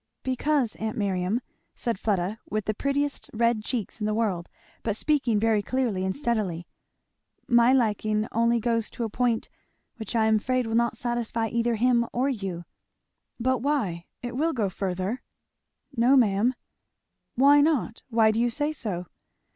"Because, 0.23 0.75
aunt 0.77 0.97
Miriam," 0.97 1.41
said 1.75 1.99
Fleda, 1.99 2.39
with 2.49 2.65
the 2.65 2.73
prettiest 2.73 3.29
red 3.35 3.63
cheeks 3.63 3.99
in 3.99 4.07
the 4.07 4.15
world 4.15 4.49
but 4.81 4.95
speaking 4.95 5.39
very 5.39 5.61
clearly 5.61 6.03
and 6.03 6.15
steadily, 6.15 6.65
"my 7.47 7.71
liking 7.71 8.27
only 8.31 8.59
goes 8.59 8.89
to 8.89 9.03
a 9.03 9.09
point 9.11 9.47
which 9.97 10.15
I 10.15 10.25
am 10.25 10.37
afraid 10.37 10.65
will 10.65 10.73
not 10.73 10.97
satisfy 10.97 11.49
either 11.49 11.75
him 11.75 12.07
or 12.13 12.29
you." 12.29 12.65
"But 13.39 13.59
why? 13.59 14.07
it 14.23 14.35
will 14.35 14.53
go 14.53 14.69
further." 14.71 15.21
"No 15.95 16.15
ma'am." 16.17 16.55
"Why 17.35 17.61
not? 17.61 18.01
why 18.09 18.31
do 18.31 18.41
you 18.41 18.49
say 18.49 18.73
so?" 18.73 19.05